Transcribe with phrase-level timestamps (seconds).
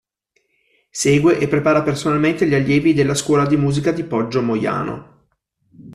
[0.91, 5.27] Segue e prepara personalmente gli allievi della scuola di musica di Poggio Moiano.